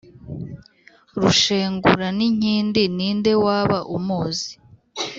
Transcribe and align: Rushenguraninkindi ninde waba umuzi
Rushenguraninkindi 1.21 2.83
ninde 2.95 3.33
waba 3.43 3.77
umuzi 3.97 4.51